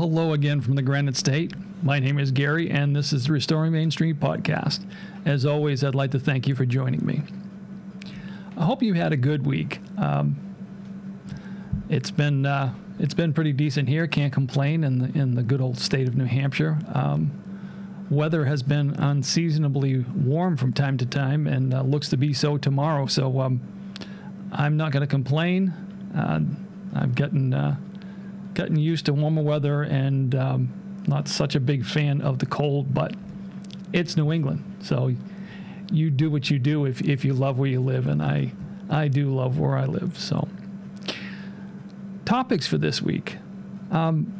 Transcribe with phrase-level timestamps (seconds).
[0.00, 1.52] Hello again from the Granite State.
[1.82, 4.80] My name is Gary, and this is the Restoring Main Street podcast.
[5.26, 7.20] As always, I'd like to thank you for joining me.
[8.56, 9.78] I hope you had a good week.
[9.98, 10.36] Um,
[11.90, 14.06] it's been uh, it's been pretty decent here.
[14.06, 16.78] Can't complain in the in the good old state of New Hampshire.
[16.94, 22.32] Um, weather has been unseasonably warm from time to time, and uh, looks to be
[22.32, 23.04] so tomorrow.
[23.04, 23.60] So um,
[24.50, 25.74] I'm not going to complain.
[26.16, 26.40] Uh,
[26.94, 27.52] I'm getting
[28.54, 32.92] getting used to warmer weather and um, not such a big fan of the cold,
[32.92, 33.14] but
[33.92, 34.64] it's New England.
[34.82, 35.14] So
[35.92, 38.52] you do what you do if, if you love where you live, and I,
[38.88, 40.18] I do love where I live.
[40.18, 40.48] So,
[42.24, 43.36] topics for this week.
[43.90, 44.36] Um,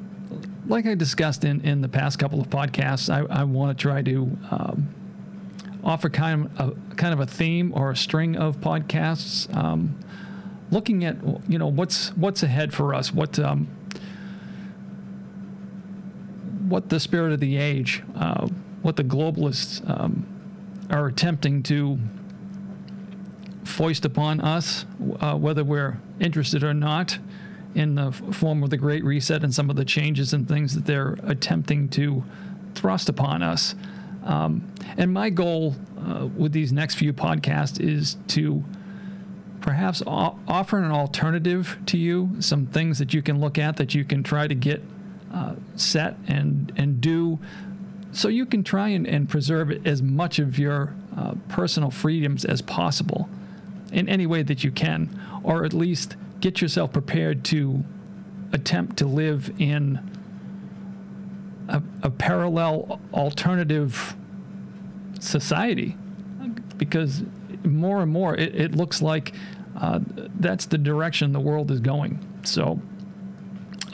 [0.67, 4.03] like I discussed in, in the past couple of podcasts, I, I want to try
[4.03, 4.95] to um,
[5.83, 9.99] offer kind of a kind of a theme or a string of podcasts, um,
[10.71, 11.17] looking at
[11.49, 13.67] you know what's what's ahead for us, what um,
[16.71, 18.47] what the spirit of the age, uh,
[18.83, 20.27] what the globalists um,
[20.89, 21.99] are attempting to
[23.65, 24.87] foist upon us,
[25.21, 27.19] uh, whether we're interested or not,
[27.75, 30.87] in the form of the Great Reset and some of the changes and things that
[30.87, 32.25] they're attempting to
[32.75, 33.75] thrust upon us.
[34.25, 38.65] Um, and my goal uh, with these next few podcasts is to
[39.61, 44.05] perhaps offer an alternative to you, some things that you can look at that you
[44.05, 44.83] can try to get
[45.33, 47.39] uh, set and and do.
[48.13, 52.61] So you can try and, and preserve as much of your uh, personal freedoms as
[52.61, 53.29] possible
[53.93, 57.85] in any way that you can or at least get yourself prepared to
[58.53, 60.01] attempt to live in
[61.69, 64.17] a, a parallel alternative
[65.21, 65.97] society
[66.77, 67.23] because
[67.65, 69.35] more and more it, it looks like
[69.77, 70.01] uh,
[70.39, 72.19] that's the direction the world is going.
[72.43, 72.81] So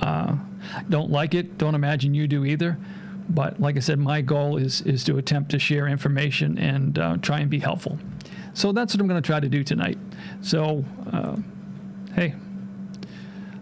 [0.01, 0.37] uh,
[0.89, 1.59] don't like it.
[1.59, 2.79] Don't imagine you do either.
[3.29, 7.17] But like I said, my goal is is to attempt to share information and uh,
[7.19, 7.99] try and be helpful.
[8.55, 9.99] So that's what I'm going to try to do tonight.
[10.41, 11.37] So, uh,
[12.15, 12.35] hey,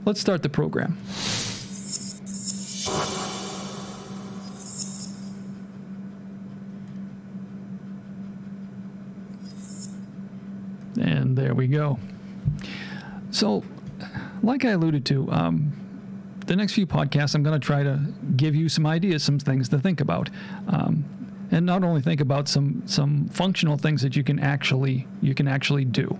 [0.04, 0.96] let's start the program.
[11.00, 11.98] And there we go.
[13.32, 13.64] So,
[14.44, 15.72] like I alluded to, um,
[16.46, 18.00] the next few podcasts, I'm going to try to
[18.36, 20.30] give you some ideas, some things to think about.
[20.68, 21.04] Um,
[21.50, 25.46] and not only think about some some functional things that you can actually you can
[25.46, 26.18] actually do.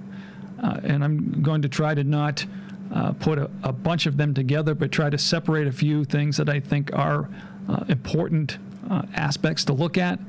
[0.63, 2.45] Uh, and I'm going to try to not
[2.93, 6.37] uh, put a, a, bunch of them together, but try to separate a few things
[6.37, 7.29] that I think are
[7.69, 8.59] uh, important
[8.89, 10.21] uh, aspects to look at,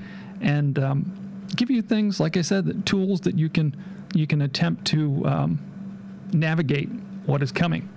[0.41, 3.75] and um, give you things like I said, that tools that you can
[4.13, 5.59] you can attempt to um,
[6.34, 6.89] navigate
[7.25, 7.88] what is coming.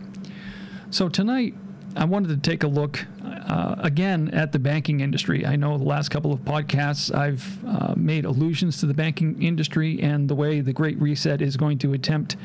[0.90, 1.54] So tonight
[1.98, 5.44] I wanted to take a look uh, again at the banking industry.
[5.44, 10.00] I know the last couple of podcasts I've uh, made allusions to the banking industry
[10.00, 12.36] and the way the Great Reset is going to attempt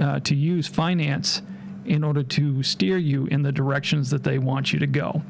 [0.00, 1.42] uh, to use finance
[1.86, 5.22] in order to steer you in the directions that they want you to go.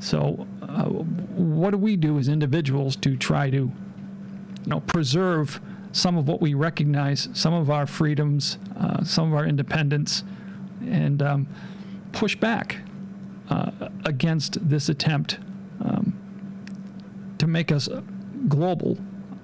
[0.00, 3.72] So, uh, what do we do as individuals to try to, you
[4.66, 9.46] know, preserve some of what we recognize, some of our freedoms, uh, some of our
[9.46, 10.24] independence,
[10.82, 11.46] and um,
[12.12, 12.80] push back
[13.48, 13.70] uh,
[14.04, 15.38] against this attempt
[15.84, 16.12] um,
[17.38, 17.88] to make us
[18.48, 18.98] global,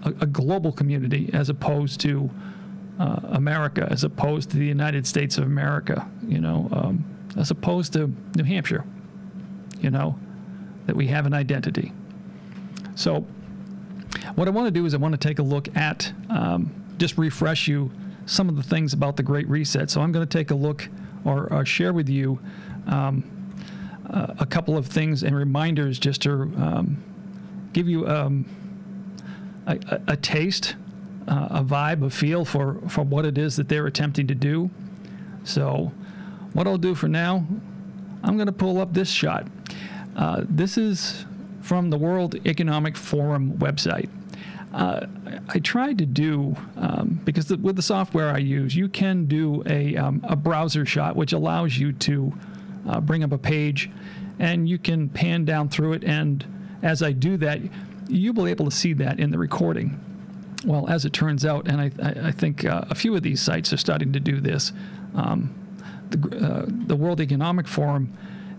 [0.05, 2.31] a, a, global community, as opposed to
[2.99, 7.05] uh, America, as opposed to the United States of America, you know, um,
[7.37, 8.85] as opposed to New Hampshire,
[9.81, 10.19] you know,
[10.87, 11.93] that we have an identity.
[12.95, 13.27] So,
[14.35, 17.17] what I want to do is I want to take a look at, um, just
[17.17, 17.91] refresh you
[18.27, 19.91] some of the things about the Great Reset.
[19.91, 20.89] So, I'm going to take a look
[21.25, 22.39] or, or share with you
[22.87, 23.40] um,
[24.11, 27.03] a couple of things and reminders just to um,
[27.73, 28.45] give you um,
[29.67, 30.75] a, a, a, taste,
[31.29, 34.71] uh, a vibe, a feel for, for what it is that they're attempting to do.
[35.45, 35.93] So,
[36.53, 37.47] what I'll do for now,
[38.23, 39.47] I'm going to pull up this shot.
[40.17, 41.25] Uh, this is
[41.63, 44.09] from the World Economic Forum website.
[44.73, 45.07] Uh,
[45.49, 49.63] I tried to do um, because the, with the software I use, you can do
[49.67, 52.33] a, um, a browser shot, which allows you to
[52.89, 53.91] uh, bring up a page,
[54.39, 56.05] and you can pan down through it.
[56.05, 56.45] And
[56.83, 57.61] as I do that,
[58.09, 59.99] you'll be able to see that in the recording.
[60.65, 61.91] Well, as it turns out, and I,
[62.29, 64.73] I think uh, a few of these sites are starting to do this,
[65.15, 65.55] um,
[66.11, 68.17] the, uh, the World Economic Forum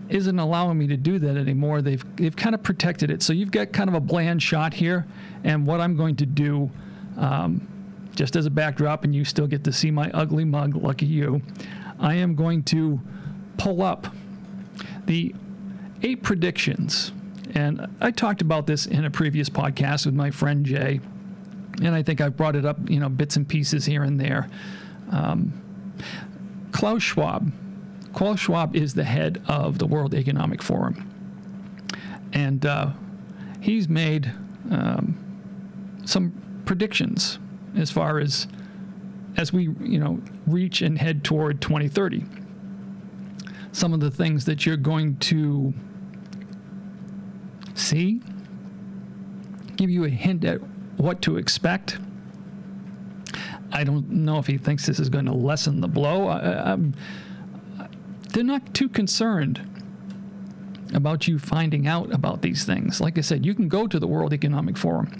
[0.08, 1.80] isn't allowing me to do that anymore.
[1.80, 3.22] They've they've kind of protected it.
[3.22, 5.06] So you've got kind of a bland shot here,
[5.44, 6.70] and what I'm going to do,
[7.16, 7.66] um,
[8.14, 10.74] just as a backdrop, and you still get to see my ugly mug.
[10.74, 11.40] Lucky you.
[12.00, 13.00] I am going to
[13.56, 14.08] pull up
[15.06, 15.34] the
[16.02, 17.12] eight predictions.
[17.54, 21.00] And I talked about this in a previous podcast with my friend Jay,
[21.82, 24.48] and I think I've brought it up, you know, bits and pieces here and there.
[25.10, 25.52] Um,
[26.72, 27.52] Klaus Schwab.
[28.14, 31.10] Klaus Schwab is the head of the World Economic Forum,
[32.32, 32.90] and uh,
[33.60, 34.32] he's made
[34.70, 35.18] um,
[36.04, 36.32] some
[36.64, 37.38] predictions
[37.76, 38.46] as far as
[39.36, 42.24] as we you know reach and head toward 2030
[43.72, 45.72] some of the things that you're going to
[47.74, 48.22] see
[49.76, 50.60] give you a hint at
[50.98, 51.98] what to expect.
[53.72, 56.28] I don't know if he thinks this is going to lessen the blow.
[56.28, 56.76] I,
[58.32, 59.68] they're not too concerned
[60.94, 63.00] about you finding out about these things.
[63.00, 65.10] Like i said you can go to the world economic forum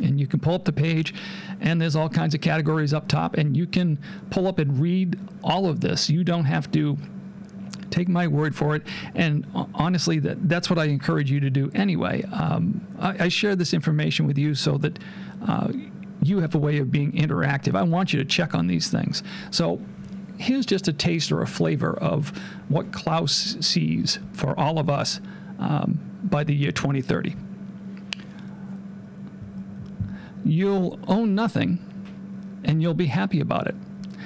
[0.00, 1.12] and you can pull up the page
[1.60, 3.98] and there's all kinds of categories up top and you can
[4.30, 6.08] pull up and read all of this.
[6.08, 6.96] You don't have to
[7.90, 8.82] take my word for it.
[9.14, 12.22] And honestly that, that's what i encourage you to do anyway.
[12.32, 14.98] Um, I, I, share this information with you so that
[15.46, 15.72] uh,
[16.22, 17.74] you have a way of being interactive.
[17.74, 19.22] I want you to check on these things.
[19.50, 19.80] So
[20.38, 22.32] here's just a taste or a flavor of
[22.68, 25.20] what klaus sees for all of us
[25.58, 27.36] um, by the year 2030
[30.44, 31.78] you'll own nothing
[32.64, 33.74] and you'll be happy about it.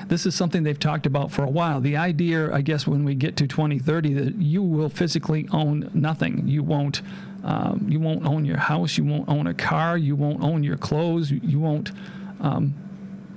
[0.08, 1.80] This is something they've talked about for a while.
[1.80, 6.46] The idea, I guess, when we get to 2030, that you will physically own nothing.
[6.46, 7.02] You won't,
[7.42, 8.98] um, you won't own your house.
[8.98, 9.96] You won't own a car.
[9.96, 11.30] You won't own your clothes.
[11.30, 11.92] You won't.
[12.40, 12.74] Um,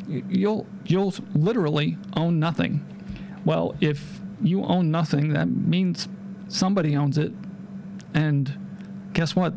[0.08, 2.86] you'll you'll literally own nothing.
[3.46, 6.08] Well, if you own nothing, that means
[6.48, 7.32] somebody owns it,
[8.14, 8.54] and
[9.14, 9.54] guess what?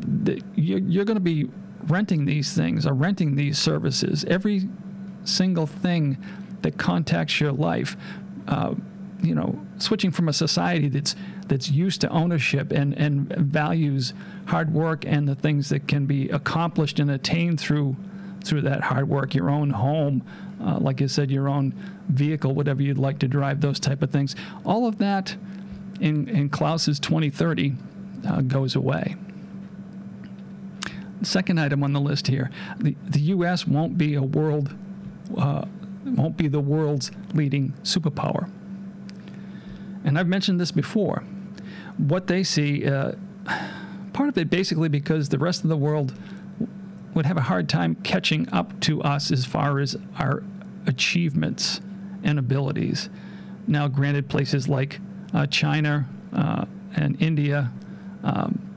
[0.55, 1.49] You're going to be
[1.87, 4.69] renting these things or renting these services, every
[5.23, 6.17] single thing
[6.61, 7.97] that contacts your life,
[8.47, 8.73] uh,
[9.21, 11.15] you know, switching from a society that's
[11.47, 14.13] that's used to ownership and and values
[14.45, 17.95] hard work and the things that can be accomplished and attained through
[18.43, 20.23] through that hard work, your own home,
[20.59, 21.75] uh, like I said, your own
[22.09, 24.35] vehicle, whatever you'd like to drive, those type of things.
[24.65, 25.35] All of that
[25.99, 27.75] in in Klaus's 2030
[28.27, 29.15] uh, goes away
[31.23, 33.67] second item on the list here, the, the U.S.
[33.67, 34.73] won't be a world,
[35.37, 35.65] uh,
[36.03, 38.49] won't be the world's leading superpower.
[40.03, 41.23] And I've mentioned this before.
[41.97, 43.13] What they see, uh,
[44.13, 46.13] part of it basically because the rest of the world
[47.13, 50.43] would have a hard time catching up to us as far as our
[50.87, 51.81] achievements
[52.23, 53.09] and abilities.
[53.67, 54.99] Now, granted, places like
[55.33, 57.71] uh, China uh, and India
[58.23, 58.70] um,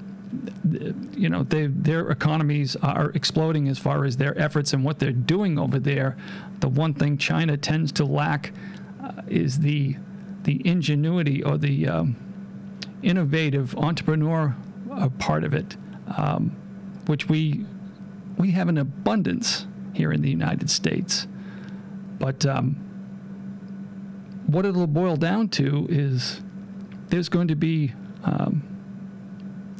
[1.16, 5.12] you know, they, their economies are exploding as far as their efforts and what they're
[5.12, 6.16] doing over there.
[6.60, 8.52] The one thing China tends to lack
[9.02, 9.96] uh, is the
[10.42, 12.16] the ingenuity or the um,
[13.02, 14.54] innovative entrepreneur
[14.92, 15.76] uh, part of it,
[16.16, 16.50] um,
[17.06, 17.64] which we
[18.36, 21.26] we have an abundance here in the United States.
[22.18, 22.76] But um,
[24.46, 26.42] what it'll boil down to is
[27.08, 27.92] there's going to be
[28.24, 28.73] um,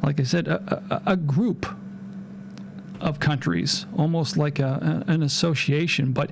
[0.03, 1.65] like I said, a, a, a group
[3.01, 6.11] of countries, almost like a, an association.
[6.11, 6.31] But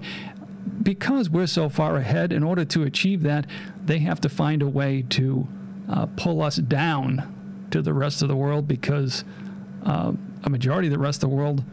[0.82, 3.46] because we're so far ahead, in order to achieve that,
[3.86, 5.48] they have to find a way to
[5.89, 9.24] uh, pull us down to the rest of the world because
[9.86, 11.63] uh, a majority of the rest of the world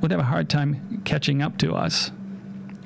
[0.00, 2.10] would have a hard time catching up to us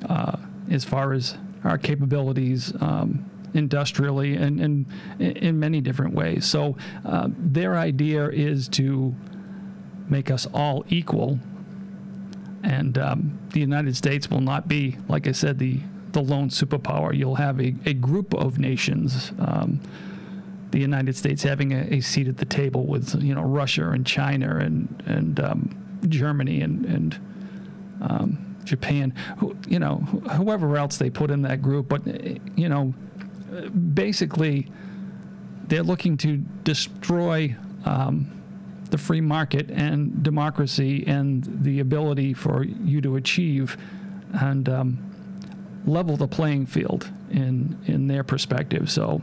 [0.09, 0.37] uh,
[0.69, 2.73] as far as our capabilities.
[2.81, 4.85] Um, industrially and, and
[5.19, 6.45] in many different ways.
[6.45, 9.15] So uh, their idea is to
[10.09, 11.39] make us all equal.
[12.63, 15.79] And um, the United States will not be, like I said, the,
[16.11, 17.15] the lone superpower.
[17.15, 19.31] You'll have a, a group of nations.
[19.39, 19.81] Um,
[20.71, 24.07] the United States having a, a, seat at the table with you know Russia and
[24.07, 27.19] China and and um, Germany and and
[28.01, 32.01] um, Japan, who, you know whoever else they put in that group, but
[32.57, 32.93] you know
[33.93, 34.71] basically,
[35.67, 37.55] they're looking to destroy
[37.85, 38.31] um,
[38.89, 43.77] the free market and democracy and the ability for you to achieve
[44.33, 45.13] and um,
[45.85, 48.91] level the playing field in in their perspective.
[48.91, 49.21] So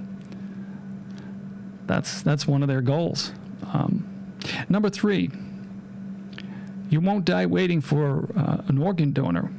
[1.86, 3.32] that's that's one of their goals.
[3.72, 4.34] Um,
[4.68, 5.30] number three,
[6.88, 9.50] you won't die waiting for uh, an organ donor.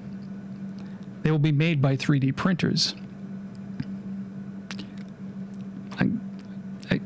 [1.24, 2.96] They will be made by 3D printers.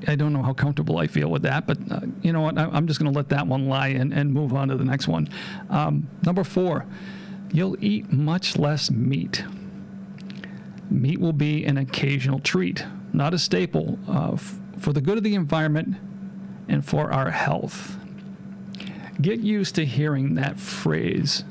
[0.08, 2.58] I, don't know how comfortable I feel with that, but uh, you know what?
[2.58, 4.86] I, am just going to let that one lie and, and move on to the
[4.86, 5.30] next one.
[5.70, 6.86] Um, number four,
[7.52, 9.44] you'll eat much less meat.
[10.90, 14.00] Meat will be an occasional treat, not a staple.
[14.08, 15.96] Uh, f- for the good of the environment
[16.68, 17.98] and for our health.
[19.22, 21.44] Get used to hearing that phrase,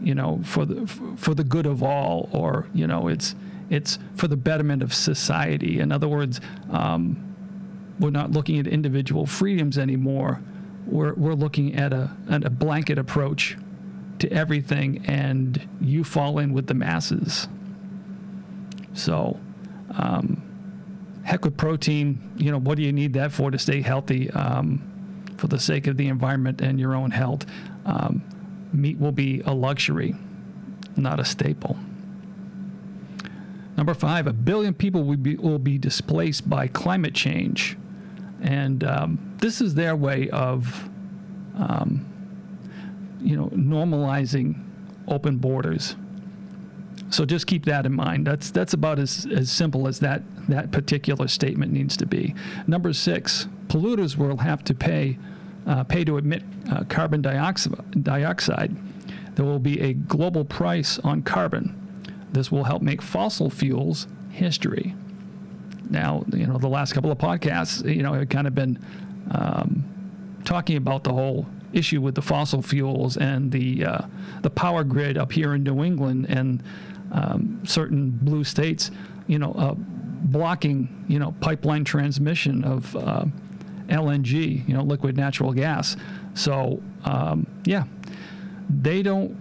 [0.00, 0.86] you know, for the
[1.16, 3.34] for the good of all, or you know, it's
[3.68, 5.80] it's for the betterment of society.
[5.80, 7.25] In other words, um,
[7.98, 10.40] we're not looking at individual freedoms anymore.
[10.86, 13.56] We're we're looking at a at a blanket approach
[14.18, 17.48] to everything, and you fall in with the masses.
[18.94, 19.38] So.
[19.98, 20.42] Um,
[21.26, 22.20] heck with protein.
[22.36, 24.80] You know, what do you need that for to stay healthy um,
[25.36, 27.44] for the sake of the environment and your own health?
[27.84, 28.22] Um,
[28.72, 30.14] meat will be a luxury,
[30.96, 31.76] not a staple.
[33.76, 37.76] Number five, a billion people will be, will be displaced by climate change.
[38.46, 40.88] And um, this is their way of,
[41.56, 42.06] um,
[43.20, 44.62] you know, normalizing
[45.08, 45.96] open borders
[47.10, 48.26] so just keep that in mind.
[48.26, 52.34] That's that's about as, as simple as that that particular statement needs to be.
[52.66, 55.18] Number six, polluters will have to pay
[55.66, 58.76] uh, pay to emit uh, carbon dioxide.
[59.34, 61.74] There will be a global price on carbon.
[62.32, 64.94] This will help make fossil fuels history.
[65.90, 68.78] Now, you know, the last couple of podcasts, you know, have kind of been
[69.30, 69.84] um,
[70.44, 74.06] talking about the whole issue with the fossil fuels and the uh,
[74.42, 76.62] the power grid up here in New England and
[77.12, 78.90] um, certain blue states,
[79.26, 83.24] you know, uh, blocking, you know, pipeline transmission of uh,
[83.88, 85.96] LNG, you know, liquid natural gas.
[86.34, 87.84] So um, yeah,
[88.68, 89.36] they don't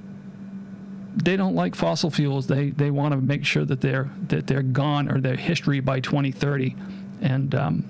[1.16, 2.48] they don't like fossil fuels.
[2.48, 6.00] They they want to make sure that they're that they're gone or their history by
[6.00, 6.76] 2030.
[7.22, 7.86] And um,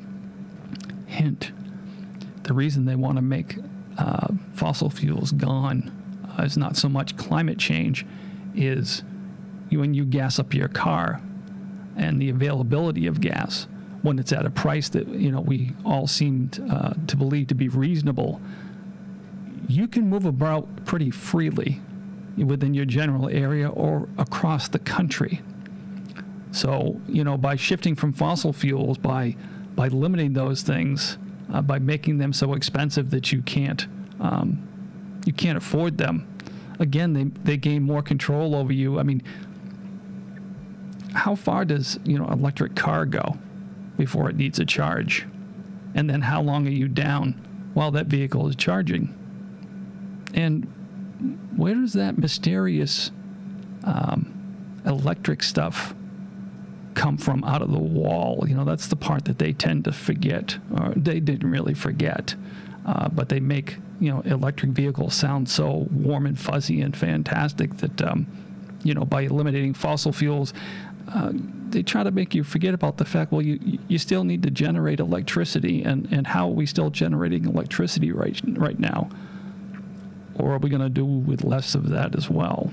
[1.07, 1.51] hint,
[2.43, 3.57] the reason they want to make
[3.97, 5.91] uh, fossil fuels gone
[6.37, 8.05] uh, is not so much climate change,
[8.53, 9.03] is
[9.71, 11.21] when you gas up your car
[11.97, 13.67] and the availability of gas
[14.03, 17.55] when it's at a price that you know we all seem uh, to believe to
[17.55, 18.39] be reasonable,
[19.67, 21.81] you can move about pretty freely
[22.37, 25.41] within your general area or across the country.
[26.51, 29.35] So you know by shifting from fossil fuels, by
[29.75, 31.17] by limiting those things,
[31.53, 33.87] uh, by making them so expensive that you can't
[34.19, 34.67] um,
[35.25, 36.27] you can't afford them.
[36.79, 38.99] Again, they they gain more control over you.
[38.99, 39.21] I mean,
[41.13, 43.37] how far does you know electric car go
[43.97, 45.25] before it needs a charge,
[45.93, 47.33] and then how long are you down
[47.73, 49.13] while that vehicle is charging?
[50.33, 50.71] And
[51.55, 53.11] where does that mysterious
[53.83, 55.93] um, electric stuff
[56.93, 58.45] come from out of the wall?
[58.47, 62.35] You know, that's the part that they tend to forget, or they didn't really forget,
[62.85, 67.77] uh, but they make you know electric vehicles sound so warm and fuzzy and fantastic
[67.77, 68.01] that.
[68.01, 68.27] Um,
[68.83, 70.53] you know, by eliminating fossil fuels,
[71.13, 71.31] uh,
[71.69, 74.51] they try to make you forget about the fact, well, you, you still need to
[74.51, 79.09] generate electricity, and, and how are we still generating electricity right, right now?
[80.37, 82.71] Or are we going to do with less of that as well?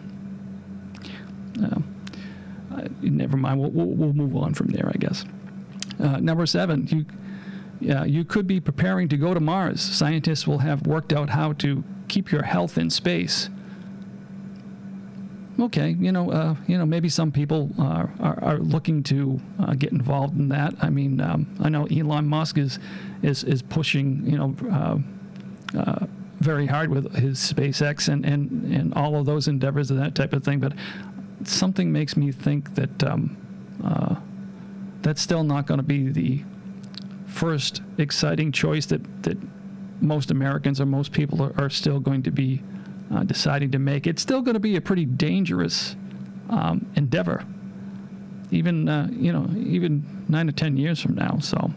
[1.63, 1.81] Uh,
[3.03, 5.25] never mind, we'll, we'll, we'll, move on from there, I guess.
[6.01, 7.05] Uh, number seven, you,
[7.81, 9.81] yeah, you could be preparing to go to Mars.
[9.81, 13.49] Scientists will have worked out how to keep your health in space
[15.61, 19.75] okay, you know, uh, you know, maybe some people are, are, are looking to uh,
[19.75, 20.75] get involved in that.
[20.81, 22.79] I mean, um, I know Elon Musk is
[23.23, 24.57] is is pushing, you know.
[24.71, 26.07] Uh, uh
[26.43, 30.33] very hard with his SpaceX and, and, and all of those endeavors and that type
[30.33, 30.73] of thing, but
[31.45, 33.37] something makes me think that um,
[33.85, 34.17] uh,
[35.03, 36.43] that's still not going to be the
[37.27, 39.39] first exciting choice that, that
[40.01, 42.63] most Americans or most people are, are still going to be
[43.13, 44.07] uh, deciding to make.
[44.07, 45.97] It's still going to be a pretty dangerous
[46.51, 47.45] um, endeavor,
[48.51, 51.39] even uh, you know even nine to ten years from now.
[51.41, 51.73] So,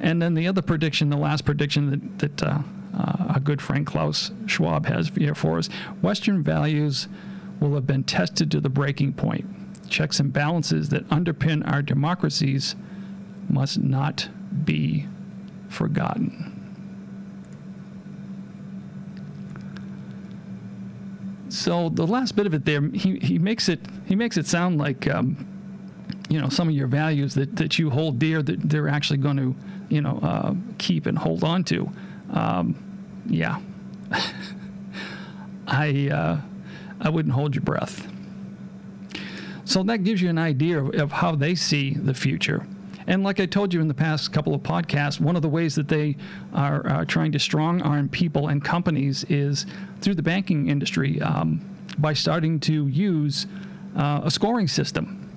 [0.00, 4.30] and then the other prediction, the last prediction that that uh, our good friend Klaus
[4.46, 5.68] Schwab has here for us:
[6.02, 7.08] Western values
[7.60, 9.46] will have been tested to the breaking point.
[9.88, 12.76] Checks and balances that underpin our democracies
[13.48, 14.28] must not
[14.64, 15.06] be
[15.68, 16.60] forgotten.
[21.52, 24.78] so the last bit of it there, he, he makes it he makes it sound
[24.78, 25.46] like um,
[26.28, 29.36] you know some of your values that, that you hold dear that they're actually going
[29.36, 29.54] to
[29.88, 31.90] you know uh, keep and hold on to.
[32.30, 32.76] Um,
[33.26, 33.60] yeah,
[35.66, 36.40] I uh,
[37.00, 38.06] I wouldn't hold your breath.
[39.64, 42.66] So that gives you an idea of, how they see the future.
[43.06, 45.76] And like I told you in the past couple of podcasts, one of the ways
[45.76, 46.16] that they
[46.52, 49.66] are uh, trying to strong arm people and companies is
[50.00, 51.64] through the banking industry um,
[51.98, 53.46] by starting to use
[53.96, 55.28] uh, a scoring system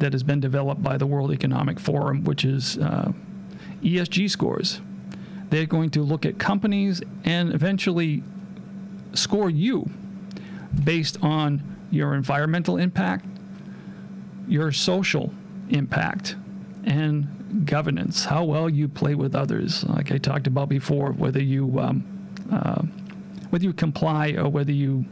[0.00, 3.10] that has been developed by the World Economic Forum, which is uh,
[3.82, 4.82] ESG scores.
[5.50, 8.22] They're going to look at companies and eventually
[9.14, 9.88] score you
[10.84, 13.24] based on your environmental impact,
[14.48, 15.32] your social
[15.70, 16.36] impact,
[16.84, 19.84] and governance, how well you play with others.
[19.84, 22.04] Like I talked about before, whether you um,
[22.50, 22.82] uh,
[23.50, 25.04] whether you comply or whether you,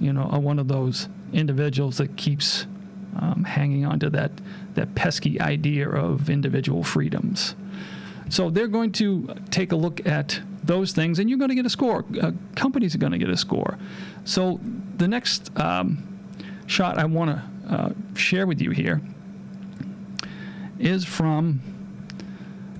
[0.00, 2.66] you know, are one of those individuals that keeps
[3.18, 4.32] um, hanging on to that
[4.74, 7.54] that pesky idea of individual freedoms.
[8.28, 11.66] So they're going to take a look at those things, and you're going to get
[11.66, 12.04] a score.
[12.20, 13.78] Uh, companies are going to get a score.
[14.24, 14.60] So
[14.96, 16.18] the next um,
[16.66, 19.00] shot I want to uh, share with you here
[20.78, 21.60] is from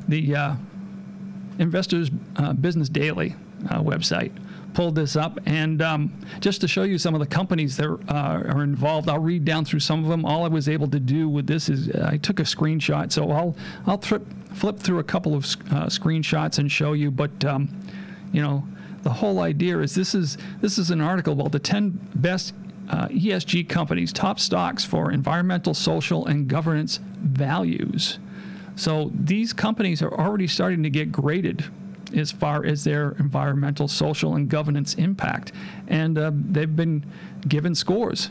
[0.08, 0.54] the uh,
[1.58, 3.34] Investors uh, Business Daily
[3.70, 4.32] uh, website.
[4.76, 8.42] Pulled this up, and um, just to show you some of the companies that uh,
[8.46, 10.26] are involved, I'll read down through some of them.
[10.26, 13.56] All I was able to do with this is I took a screenshot, so I'll
[13.86, 17.10] I'll flip flip through a couple of uh, screenshots and show you.
[17.10, 17.70] But um,
[18.32, 18.66] you know,
[19.02, 22.52] the whole idea is this is this is an article about the 10 best
[22.90, 28.18] uh, ESG companies, top stocks for environmental, social, and governance values.
[28.74, 31.64] So these companies are already starting to get graded
[32.14, 35.52] as far as their environmental, social, and governance impact,
[35.88, 37.04] and uh, they've been
[37.48, 38.30] given scores.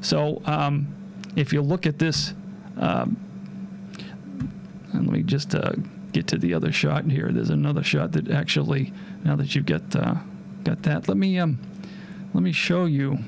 [0.00, 0.94] So um,
[1.36, 2.34] if you look at this,
[2.76, 3.16] um,
[4.92, 5.72] and let me just uh,
[6.12, 7.30] get to the other shot here.
[7.32, 8.92] There's another shot that actually,
[9.24, 10.14] now that you've got uh,
[10.64, 11.58] got that, let me um,
[12.34, 13.18] let me show you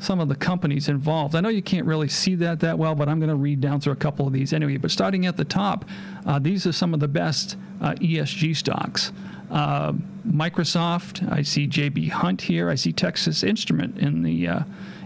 [0.00, 1.34] some of the companies involved.
[1.34, 3.80] I know you can't really see that that well, but I'm going to read down
[3.80, 4.76] through a couple of these anyway.
[4.76, 5.84] But starting at the top,
[6.26, 9.12] uh, these are some of the best uh, ESG stocks.
[9.50, 9.92] Uh,
[10.26, 12.68] Microsoft, I see JB Hunt here.
[12.68, 14.60] I see Texas Instrument in the uh,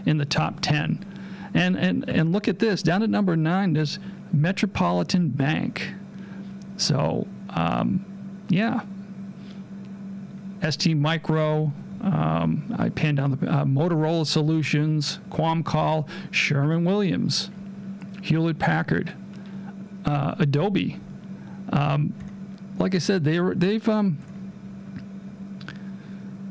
[0.05, 1.05] in the top 10.
[1.53, 2.83] And, and, and look at this.
[2.83, 3.99] Down at number nine, there's
[4.31, 5.93] Metropolitan Bank.
[6.77, 8.05] So, um,
[8.49, 8.81] yeah.
[10.67, 11.71] ST Micro,
[12.01, 17.49] um, I panned down the uh, Motorola Solutions, Qualcomm, Sherman Williams,
[18.21, 19.13] Hewlett Packard,
[20.05, 20.99] uh, Adobe.
[21.71, 22.13] Um,
[22.77, 24.17] like I said, they were, they've um,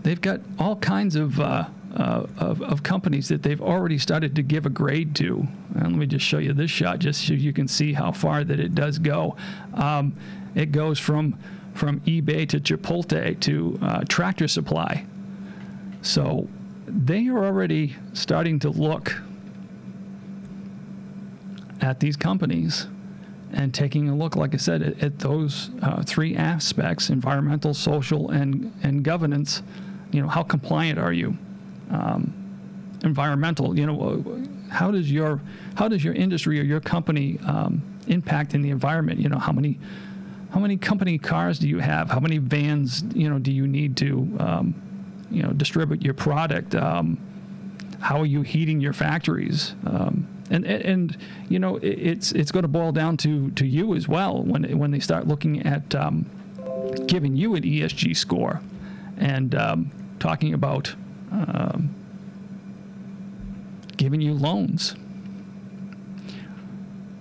[0.02, 4.42] they've got all kinds of, uh, uh, of, of companies that they've already started to
[4.42, 5.48] give a grade to.
[5.74, 8.44] And let me just show you this shot, just so you can see how far
[8.44, 9.36] that it does go.
[9.74, 10.14] Um,
[10.54, 11.38] it goes from
[11.74, 15.06] from eBay to Chipotle to uh, Tractor Supply.
[16.08, 16.48] So
[16.86, 19.12] they are already starting to look
[21.82, 22.86] at these companies
[23.52, 28.30] and taking a look, like I said, at, at those uh, three aspects environmental, social,
[28.30, 29.62] and, and governance.
[30.10, 31.36] You know, how compliant are you?
[31.90, 32.32] Um,
[33.04, 35.42] environmental, you know, how does your
[35.74, 39.20] how does your industry or your company um, impact in the environment?
[39.20, 39.78] You know, how many
[40.52, 42.10] how many company cars do you have?
[42.10, 44.87] How many vans you know do you need to um,
[45.30, 46.74] you know distribute your product?
[46.74, 47.18] Um,
[48.00, 49.74] how are you heating your factories?
[49.84, 53.94] Um, and, and, and you know it's it's going to boil down to to you
[53.94, 56.26] as well when when they start looking at um,
[57.06, 58.60] giving you an ESG score
[59.16, 60.94] and um, talking about
[61.30, 61.94] um,
[63.96, 64.94] giving you loans.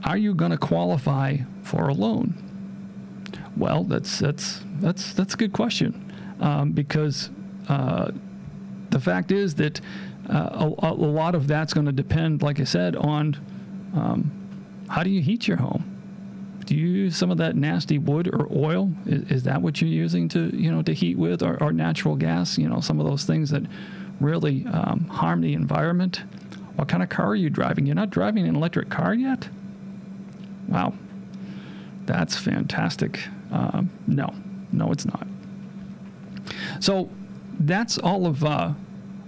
[0.03, 2.35] Are you going to qualify for a loan?
[3.57, 7.29] Well, that's that's that's that's a good question um, because
[7.67, 8.11] uh,
[8.89, 9.81] the fact is that
[10.29, 13.37] uh, a, a, lot of that's going to depend, like I said, on
[13.95, 14.31] um,
[14.89, 15.93] how do you heat your home.
[16.65, 18.91] Do you use some of that nasty wood or oil?
[19.05, 22.15] Is, is that what you're using to you know to heat with, or, or, natural
[22.15, 22.57] gas?
[22.57, 23.63] You know, some of those things that
[24.19, 26.23] really um, harm the environment.
[26.75, 27.85] What kind of car are you driving?
[27.85, 29.47] You're not driving an electric car yet.
[30.67, 30.93] Wow,
[32.05, 33.21] that's fantastic.
[33.49, 34.33] Um, no,
[34.73, 35.25] no, it's not.
[36.81, 37.09] So
[37.59, 38.73] that's all of uh,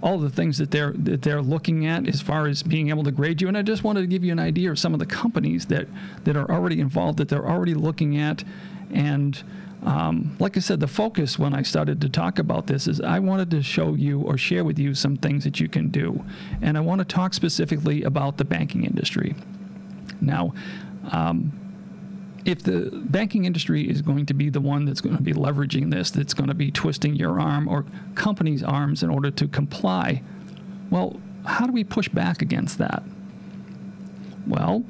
[0.02, 3.10] all the things that they're that they're looking at as far as being able to
[3.10, 3.48] grade you.
[3.48, 5.88] And I just wanted to give you an idea of some of the companies that
[6.24, 8.44] that are already involved, that they're already looking at,
[8.92, 9.42] and
[9.84, 13.18] um, like I said, the focus when I started to talk about this is I
[13.18, 16.24] wanted to show you or share with you some things that you can do,
[16.62, 19.34] and I want to talk specifically about the banking industry.
[20.20, 20.54] Now.
[21.10, 21.59] Um,
[22.44, 25.90] if the banking industry is going to be the one that's going to be leveraging
[25.90, 30.22] this, that's going to be twisting your arm or companies' arms in order to comply,
[30.90, 33.02] well, how do we push back against that?
[34.46, 34.84] Well,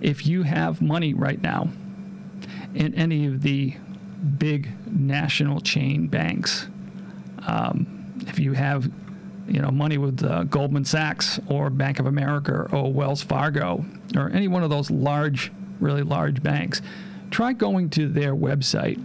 [0.00, 1.70] if you have money right now
[2.74, 3.74] in any of the
[4.38, 6.68] big national chain banks,
[7.46, 8.90] um, if you have
[9.48, 13.84] you know money with uh, Goldman Sachs or Bank of America or Wells Fargo
[14.16, 16.82] or any one of those large really large banks,
[17.30, 19.02] try going to their website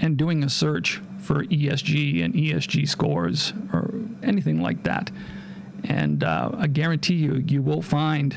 [0.00, 5.10] and doing a search for ESG and ESG scores or anything like that.
[5.84, 8.36] And uh, I guarantee you, you will find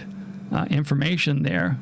[0.52, 1.78] uh, information there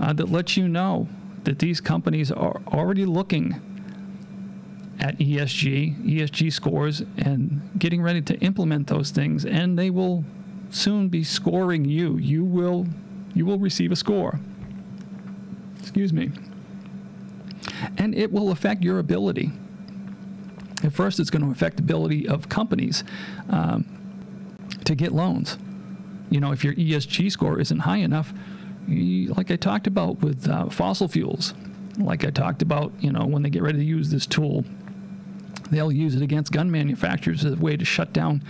[0.00, 1.08] uh, that lets you know
[1.44, 3.60] that these companies are already looking
[5.00, 9.44] at ESG, ESG scores, and getting ready to implement those things.
[9.44, 10.24] And they will
[10.70, 12.16] soon be scoring you.
[12.16, 12.86] You will,
[13.34, 14.40] you will receive a score.
[15.84, 16.30] Excuse me.
[17.98, 19.52] And it will affect your ability.
[20.82, 23.04] At first, it's going to affect the ability of companies
[23.50, 23.84] um,
[24.86, 25.58] to get loans.
[26.30, 28.32] You know, if your ESG score isn't high enough,
[28.88, 31.52] you, like I talked about with uh, fossil fuels,
[31.98, 34.64] like I talked about, you know, when they get ready to use this tool,
[35.70, 38.42] they'll use it against gun manufacturers as a way to shut down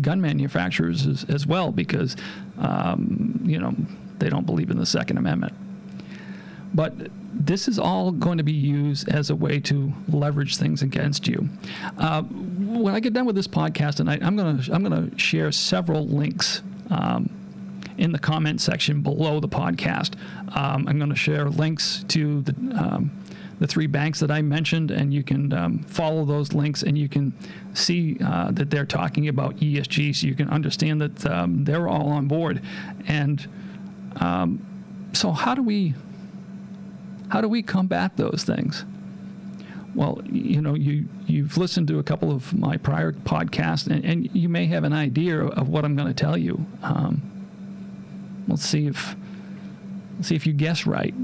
[0.00, 2.16] gun manufacturers as, as well because,
[2.58, 3.72] um, you know,
[4.18, 5.52] they don't believe in the Second Amendment.
[6.74, 6.94] But
[7.32, 11.48] this is all going to be used as a way to leverage things against you.
[11.98, 15.18] Uh, when I get done with this podcast tonight, I'm going to I'm going to
[15.18, 16.62] share several links.
[16.90, 17.30] Um,
[17.98, 20.14] in the comment section below the podcast,
[20.56, 23.10] um, I'm going to share links to the um,
[23.62, 27.08] the three banks that I mentioned, and you can um, follow those links and you
[27.08, 27.32] can
[27.74, 32.08] see uh, that they're talking about ESG, so you can understand that um, they're all
[32.08, 32.60] on board.
[33.06, 33.46] And
[34.16, 34.66] um,
[35.12, 35.94] so, how do we
[37.32, 38.84] how do we combat those things?
[39.94, 44.28] Well, you know, you you've listened to a couple of my prior podcasts, and, and
[44.36, 46.66] you may have an idea of what I'm going to tell you.
[46.82, 47.22] Um,
[48.48, 49.16] let's see if
[50.20, 51.14] see if you guess right.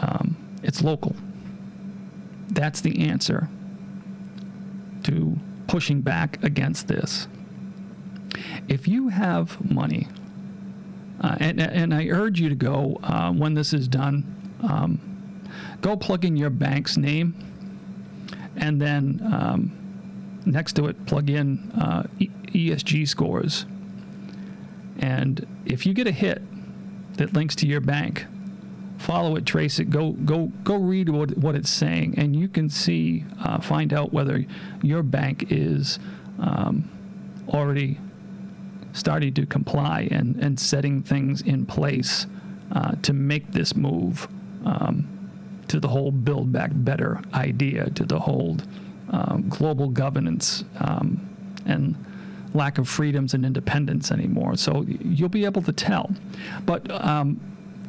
[0.00, 1.14] Um, it's local.
[2.48, 3.50] That's the answer
[5.02, 7.28] to pushing back against this.
[8.66, 10.08] If you have money,
[11.20, 15.00] uh, and, and I urge you to go uh, when this is done um,
[15.80, 17.34] go plug in your bank's name,
[18.56, 23.66] and then um, next to it, plug in uh, ESG scores.
[24.98, 26.42] And if you get a hit
[27.16, 28.26] that links to your bank,
[28.98, 32.68] follow it, trace it, go go go read what what it's saying, and you can
[32.68, 34.44] see uh, find out whether
[34.82, 35.98] your bank is
[36.40, 36.90] um,
[37.48, 37.98] already
[38.92, 42.26] starting to comply and and setting things in place
[42.72, 44.28] uh, to make this move
[44.64, 45.06] um,
[45.68, 48.56] to the whole Build Back Better idea, to the whole
[49.10, 51.28] um, global governance um,
[51.66, 51.96] and
[52.54, 54.56] lack of freedoms and independence anymore.
[54.56, 56.10] So you'll be able to tell.
[56.64, 57.40] But um,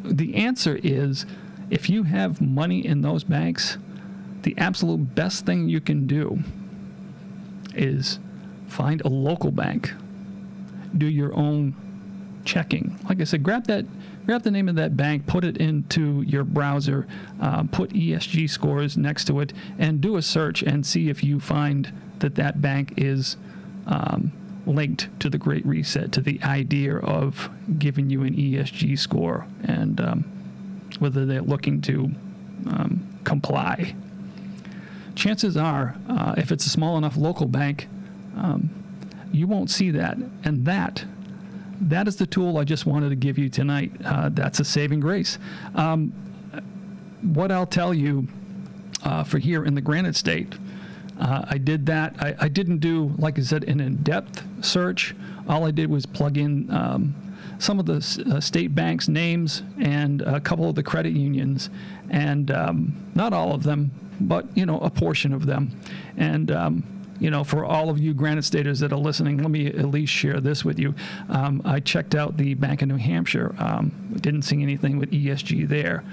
[0.03, 1.25] the answer is
[1.69, 3.77] if you have money in those banks,
[4.43, 6.39] the absolute best thing you can do
[7.75, 8.19] is
[8.67, 9.93] find a local bank,
[10.97, 11.75] do your own
[12.45, 12.97] checking.
[13.07, 13.85] Like I said, grab that
[14.29, 17.07] grab the name of that bank, put it into your browser,
[17.41, 21.39] uh, put ESG scores next to it, and do a search and see if you
[21.39, 23.37] find that that bank is
[23.87, 24.31] um,
[24.67, 29.99] linked to the Great Reset, to the idea of giving you an ESG score, and
[29.99, 30.25] um,
[30.99, 32.11] whether they're looking to
[32.67, 33.95] um, comply.
[35.15, 37.87] Chances are, uh, if it's a small enough local bank,
[38.37, 38.69] um,
[39.31, 41.03] you won't see that, and that
[41.81, 43.91] that is the tool I just wanted to give you tonight.
[44.03, 45.37] Uh, that's a saving grace.
[45.75, 46.13] Um,
[47.21, 48.27] what I'll tell you
[49.03, 50.55] uh, for here in the Granite State,
[51.19, 52.15] uh, I did that.
[52.19, 55.15] I, I, didn't do, like I said, an in depth search.
[55.47, 57.13] All I did was plug in um,
[57.59, 57.97] some of the
[58.31, 61.69] uh, state banks' names and a couple of the credit unions,
[62.09, 65.77] and um, not all of them, but you know a portion of them,
[66.15, 66.83] and um,
[67.19, 70.13] you know, for all of you Granite Staters that are listening, let me at least
[70.13, 70.95] share this with you.
[71.29, 73.55] Um, I checked out the Bank of New Hampshire.
[73.59, 76.03] Um, didn't see anything with ESG there.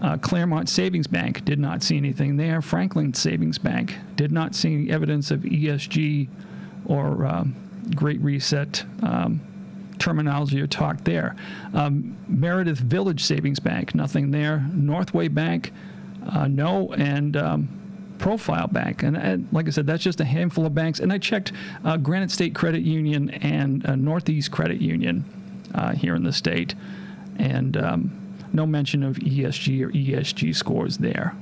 [0.00, 2.60] Uh, Claremont Savings Bank did not see anything there.
[2.60, 6.28] Franklin Savings Bank did not see any evidence of ESG
[6.86, 7.54] or um,
[7.94, 9.40] Great Reset um,
[9.98, 11.36] terminology or talk there.
[11.72, 14.66] Um, Meredith Village Savings Bank, nothing there.
[14.72, 15.72] Northway Bank,
[16.28, 16.92] uh, no.
[16.94, 17.81] And um,
[18.22, 19.02] profile bank.
[19.02, 21.00] And, and, like I said, that's just a handful of banks.
[21.00, 21.52] And I checked
[21.84, 25.24] uh, Granite State Credit Union and uh, Northeast Credit Union
[25.74, 26.74] uh, here in the state,
[27.38, 31.36] and um, no mention of ESG or ESG scores there.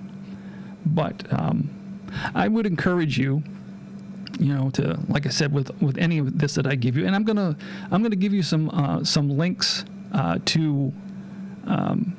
[0.86, 1.70] But um,
[2.34, 3.42] I would encourage you
[4.38, 7.04] you know to like i said with with any of this that i give you
[7.04, 7.54] and i'm gonna
[7.90, 10.92] i'm gonna give you some uh, some links uh, to
[11.66, 12.16] um,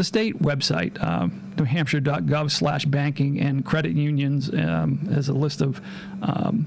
[0.00, 5.78] the state website, uh, newhampshire.gov slash banking and credit unions um, as a list of
[6.22, 6.64] um,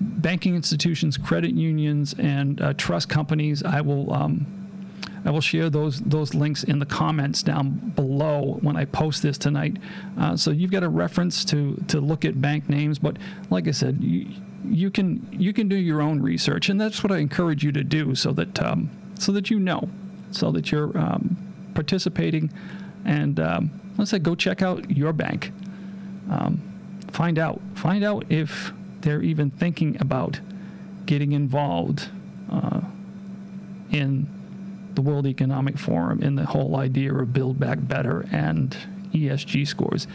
[0.00, 3.62] banking institutions, credit unions, and uh, trust companies.
[3.62, 4.48] I will um,
[5.24, 9.38] I will share those those links in the comments down below when I post this
[9.38, 9.76] tonight.
[10.18, 12.98] Uh, so you've got a reference to to look at bank names.
[12.98, 13.16] But
[13.50, 14.26] like I said, you,
[14.64, 17.84] you can you can do your own research, and that's what I encourage you to
[17.84, 19.88] do, so that um, so that you know,
[20.32, 21.36] so that you're um,
[21.74, 22.52] participating,
[23.04, 25.52] and um, let's say go check out your bank.
[26.30, 26.60] Um,
[27.12, 30.40] find out find out if they're even thinking about
[31.06, 32.08] getting involved
[32.50, 32.80] uh,
[33.90, 34.28] in
[34.94, 38.76] the World Economic Forum in the whole idea of Build Back Better and
[39.12, 40.06] ESG scores.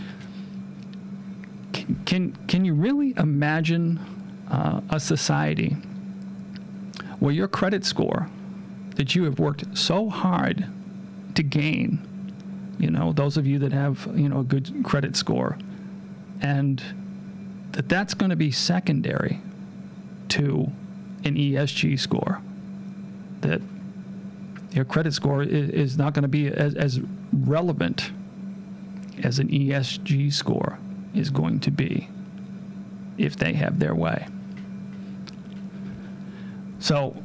[2.06, 4.00] Can, can, you really imagine
[4.50, 5.76] uh, a society
[7.20, 8.30] where your credit score
[8.96, 10.68] that you have worked so hard
[11.36, 12.00] to gain,
[12.80, 15.58] you know, those of you that have, you know, a good credit score,
[16.42, 16.84] and
[17.72, 19.40] that that's going to be secondary
[20.30, 20.72] to
[21.24, 22.42] an ESG score?
[23.42, 23.62] That
[24.72, 27.00] your credit score is, not going to be as, as
[27.32, 28.12] relevant
[29.24, 30.78] as an ESG score
[31.14, 32.10] is going to be
[33.18, 34.28] if they have their way.
[36.80, 37.16] So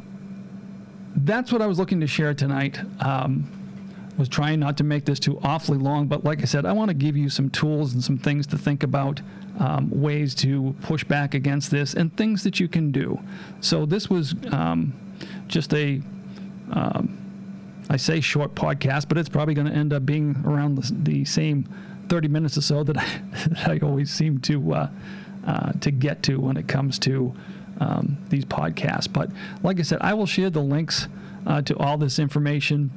[1.16, 2.78] that's what I was looking to share tonight.
[3.00, 3.50] Um,
[4.16, 6.88] was trying not to make this too awfully long, but like I said, I want
[6.88, 9.20] to give you some tools and some things to think about,
[9.58, 13.18] um, ways to push back against this, and things that you can do.
[13.60, 14.92] So this was um,
[15.48, 16.02] just a
[16.72, 17.16] um,
[17.90, 21.24] I say short podcast, but it's probably going to end up being around the, the,
[21.24, 21.68] same
[22.08, 23.04] 30 minutes or so that I,
[23.48, 24.90] that I always seem to uh,
[25.44, 27.34] uh, to get to when it comes to
[27.80, 29.12] um, these podcasts.
[29.12, 29.30] But
[29.64, 31.08] like I said, I will share the links
[31.46, 32.92] uh, to all this information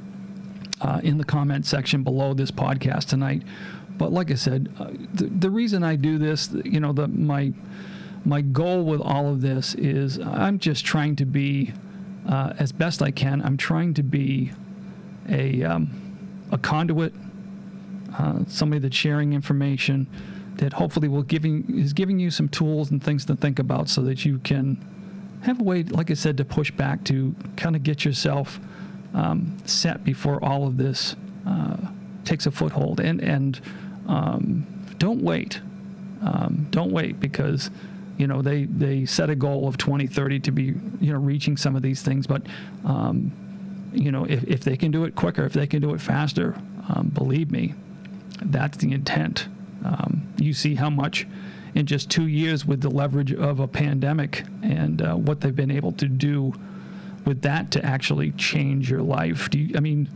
[0.84, 3.42] uh, in the comment section below this podcast tonight.
[3.98, 7.54] But like I said, uh, the, the reason I do this, you know, the my
[8.26, 11.74] my goal with all of this is I'm just trying to be
[12.28, 13.42] uh, as best I can.
[13.42, 14.52] I'm trying to be
[15.28, 17.14] a, um, a conduit,
[18.18, 20.08] uh, somebody that's sharing information
[20.56, 24.02] that hopefully will giving is giving you some tools and things to think about so
[24.04, 24.78] that you can
[25.42, 28.60] have a way, like I said, to push back to kind of get yourself
[29.14, 31.16] um, set before all of this
[31.48, 31.78] uh,
[32.26, 33.00] takes a foothold.
[33.00, 33.60] And and
[34.08, 35.62] um, don't wait,
[36.22, 37.70] um, don't wait because
[38.18, 41.76] you know they they set a goal of 2030 to be you know reaching some
[41.76, 42.44] of these things, but
[42.86, 43.32] um,
[43.94, 46.56] you know, if, if they can do it quicker, if they can do it faster,
[46.90, 47.76] um, believe me,
[48.42, 49.48] that's the intent.
[49.86, 51.28] Um, you see how much
[51.76, 55.72] in just two years with the leverage of a pandemic and uh, what they've been
[55.72, 56.54] able to do
[57.26, 59.50] with that to actually change your life.
[59.50, 60.10] Do you, I mean,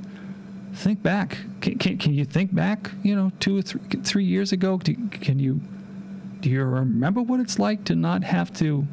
[0.73, 1.37] think back.
[1.61, 4.77] Can, can, can you think back, you know, two or three, three years ago?
[4.77, 5.61] Do, can you,
[6.41, 8.87] do you remember what it's like to not have to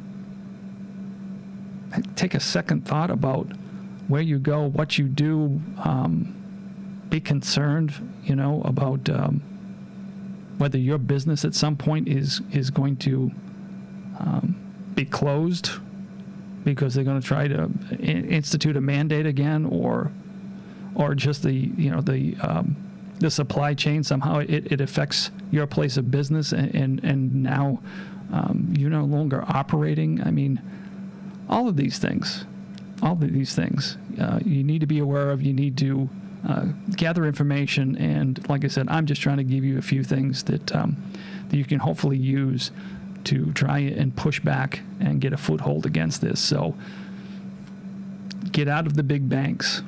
[2.15, 3.47] take a second thought about
[4.07, 5.61] where you go, what you do.
[5.83, 6.35] Um,
[7.09, 9.41] be concerned, you know, about um,
[10.57, 13.31] whether your business at some point is is going to
[14.19, 14.55] um,
[14.95, 15.71] be closed
[16.65, 20.11] because they're going to try to institute a mandate again, or
[20.95, 22.75] or just the you know the um,
[23.19, 27.79] the supply chain somehow it, it affects your place of business and and, and now
[28.33, 30.21] um, you're no longer operating.
[30.21, 30.61] I mean,
[31.47, 32.45] all of these things
[33.01, 35.41] all of these things uh, you need to be aware of.
[35.41, 36.09] You need to
[36.47, 40.03] uh, gather information, and like I said, I'm just trying to give you a few
[40.03, 40.97] things that um,
[41.49, 42.71] that you can hopefully use
[43.25, 46.39] to try and push back and get a foothold against this.
[46.39, 46.75] So
[48.51, 49.81] get out of the big banks,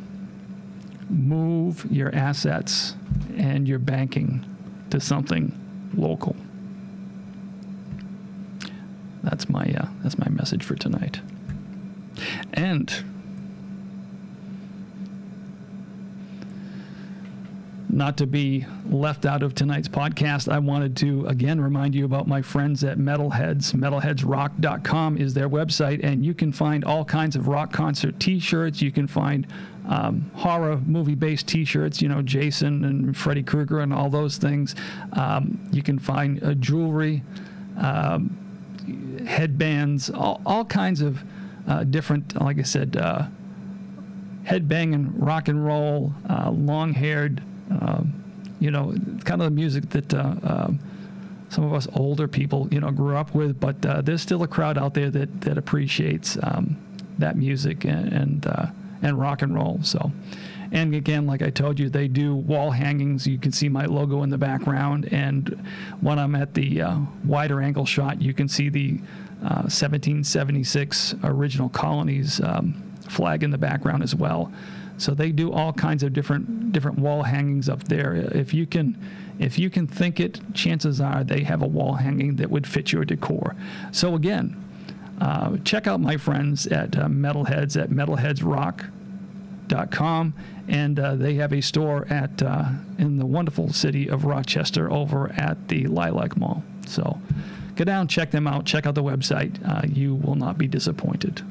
[1.10, 2.96] move your assets
[3.36, 4.46] and your banking
[4.90, 5.54] to something
[5.96, 6.36] local.
[9.24, 11.20] That's my uh, that's my message for tonight.
[12.54, 12.92] And
[17.98, 22.28] not to be left out of tonight's podcast, I wanted to again remind you about
[22.28, 23.74] my friends at Metalheads.
[23.74, 28.84] Metalheadsrock.com is their website, and you can find all kinds of rock concert t shirts.
[28.84, 29.48] You can find
[29.88, 34.38] um, horror movie based t shirts, you know, Jason and Freddy Krueger and all those
[34.38, 34.76] things.
[35.14, 37.24] Um, you can find uh, jewelry,
[37.78, 41.24] um, headbands, all, all kinds of
[41.68, 43.26] uh, different, like I said, uh,
[44.44, 48.24] headbanging rock and roll, uh, long haired, um,
[48.60, 50.80] you know, kind of the music that uh, um,
[51.50, 53.60] some of us older people, you know, grew up with.
[53.60, 56.78] But uh, there's still a crowd out there that, that appreciates um,
[57.20, 58.68] that music and and, uh,
[59.02, 59.80] and rock and roll.
[59.84, 60.12] So.
[60.70, 63.26] And again, like I told you, they do wall hangings.
[63.26, 65.08] You can see my logo in the background.
[65.14, 65.66] And
[66.02, 69.00] when I'm at the uh, wider angle shot, you can see the
[69.40, 74.52] 1776 uh, original colonies um, flag in the background as well.
[74.98, 78.16] So they do all kinds of different different wall hangings up there.
[78.16, 78.98] If you can
[79.40, 82.92] if you can think it, chances are they have a wall hanging that would fit
[82.92, 83.56] your decor.
[83.92, 84.64] So again,
[85.22, 90.34] uh, check out my friends at uh, Metalheads at metalheadsrock.com,
[90.68, 92.66] and uh, they have a store at uh,
[92.98, 96.64] in the wonderful city of Rochester over at the Lilac Mall.
[96.88, 97.20] So
[97.76, 99.60] go down, check them out, check out the website.
[99.68, 101.44] Uh, you will not be disappointed.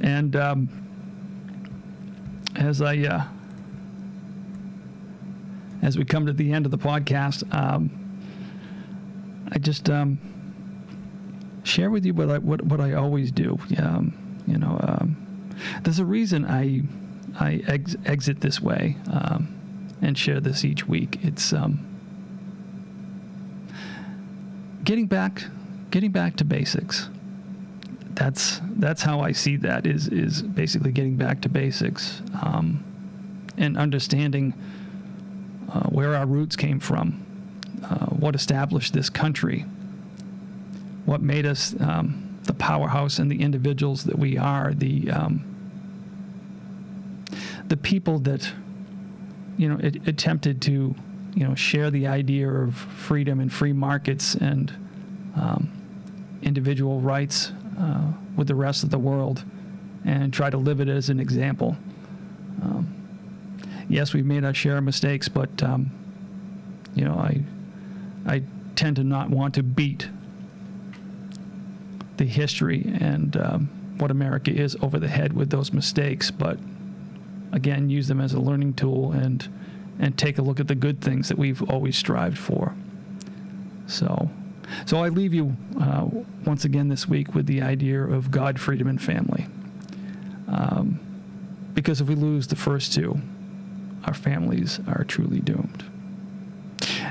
[0.00, 0.87] And um,
[2.56, 3.24] as I uh,
[5.82, 7.90] as we come to the end of the podcast, um,
[9.50, 10.18] I just um,
[11.62, 13.58] share with you what I what, what I always do.
[13.78, 15.16] Um, you know, um,
[15.82, 16.82] there's a reason I
[17.38, 19.54] I ex- exit this way um,
[20.00, 21.18] and share this each week.
[21.22, 21.84] It's um,
[24.84, 25.44] getting back
[25.90, 27.08] getting back to basics.
[28.18, 32.82] That's that's how I see that is is basically getting back to basics um,
[33.56, 34.54] and understanding
[35.72, 37.24] uh, where our roots came from,
[37.84, 39.66] uh, what established this country,
[41.04, 45.44] what made us um, the powerhouse and the individuals that we are, the um,
[47.68, 48.52] the people that
[49.56, 50.92] you know it, attempted to
[51.36, 54.72] you know share the idea of freedom and free markets and
[55.36, 55.70] um,
[56.42, 59.44] individual rights uh, with the rest of the world
[60.04, 61.76] and try to live it as an example.
[62.62, 62.94] Um,
[63.88, 65.90] yes, we've made our share of mistakes, but um,
[66.94, 67.42] you know, I
[68.26, 68.42] I
[68.74, 70.08] tend to not want to beat
[72.16, 76.58] the history and um, what America is over the head with those mistakes, but
[77.52, 79.48] again, use them as a learning tool and
[80.00, 82.74] and take a look at the good things that we've always strived for.
[83.88, 84.30] So,
[84.86, 86.06] so I leave you uh,
[86.44, 89.46] once again this week with the idea of God, freedom, and family.
[90.48, 91.00] Um,
[91.74, 93.20] because if we lose the first two,
[94.04, 95.84] our families are truly doomed.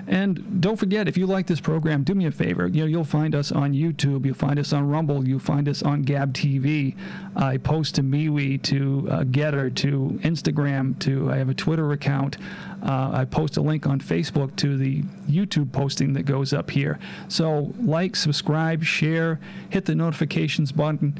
[0.07, 2.67] And don't forget, if you like this program, do me a favor.
[2.67, 5.83] You know, you'll find us on YouTube, you'll find us on Rumble, you'll find us
[5.83, 6.95] on Gab TV.
[7.35, 12.37] I post to MeWe, to uh, Gettr, to Instagram, to I have a Twitter account.
[12.81, 16.99] Uh, I post a link on Facebook to the YouTube posting that goes up here.
[17.27, 19.39] So like, subscribe, share,
[19.69, 21.19] hit the notifications button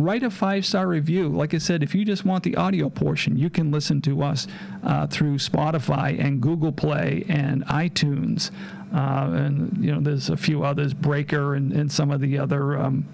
[0.00, 1.28] write a five star review.
[1.28, 4.46] Like I said, if you just want the audio portion, you can listen to us
[4.82, 8.50] uh, through Spotify and Google Play and iTunes.
[8.92, 12.78] Uh, and, you know, there's a few others, Breaker and, and some of the other
[12.78, 13.06] um,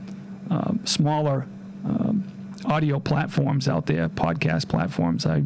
[0.50, 1.46] uh, smaller
[1.84, 2.24] um,
[2.64, 5.26] audio platforms out there, podcast platforms.
[5.26, 5.44] I,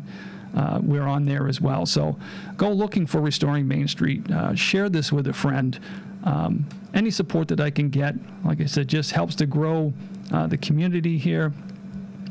[0.54, 1.86] uh, we're on there as well.
[1.86, 2.16] So
[2.56, 4.30] go looking for Restoring Main Street.
[4.30, 5.78] Uh, share this with a friend.
[6.24, 9.92] Um, any support that I can get, like I said, just helps to grow
[10.32, 11.52] uh, the community here,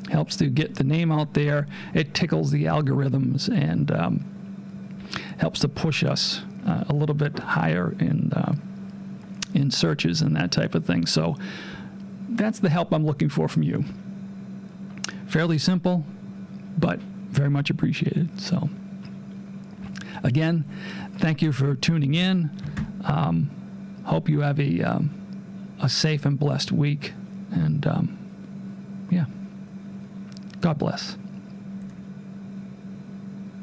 [0.09, 1.67] helps to get the name out there.
[1.93, 4.25] It tickles the algorithms and um,
[5.38, 8.53] helps to push us uh, a little bit higher in uh,
[9.53, 11.05] in searches and that type of thing.
[11.05, 11.35] So
[12.29, 13.83] that's the help I'm looking for from you.
[15.27, 16.05] Fairly simple,
[16.77, 18.39] but very much appreciated.
[18.39, 18.69] So
[20.23, 20.65] again,
[21.17, 22.51] thank you for tuning in.
[23.03, 23.49] Um,
[24.05, 25.15] hope you have a um,
[25.81, 27.13] a safe and blessed week.
[27.52, 28.17] And um,
[29.10, 29.25] yeah,
[30.62, 31.19] God bless.